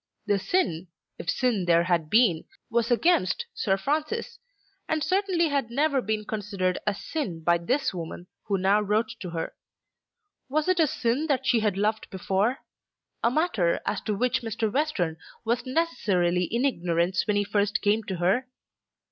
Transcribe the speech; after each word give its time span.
The 0.25 0.39
sin, 0.39 0.87
if 1.19 1.29
sin 1.29 1.65
there 1.65 1.83
had 1.83 2.09
been, 2.09 2.45
was 2.71 2.89
against 2.89 3.45
Sir 3.53 3.77
Francis, 3.77 4.39
and 4.89 5.03
certainly 5.03 5.49
had 5.49 5.69
never 5.69 6.01
been 6.01 6.25
considered 6.25 6.79
as 6.87 6.97
sin 6.99 7.43
by 7.43 7.59
this 7.59 7.93
woman 7.93 8.25
who 8.45 8.57
now 8.57 8.81
wrote 8.81 9.13
to 9.19 9.29
her. 9.29 9.53
Was 10.49 10.67
it 10.67 10.79
a 10.79 10.87
sin 10.87 11.27
that 11.27 11.45
she 11.45 11.59
had 11.59 11.77
loved 11.77 12.09
before, 12.09 12.65
a 13.23 13.29
matter 13.29 13.79
as 13.85 14.01
to 14.01 14.15
which 14.17 14.41
Mr. 14.41 14.73
Western 14.73 15.17
was 15.45 15.67
necessarily 15.67 16.45
in 16.45 16.65
ignorance 16.65 17.27
when 17.27 17.35
he 17.35 17.43
first 17.43 17.81
came 17.83 18.01
to 18.05 18.15
her? 18.15 18.47